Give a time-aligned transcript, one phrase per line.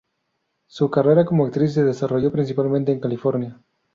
[0.65, 3.61] Su carrera como actriz se desarrolló principalmente en California.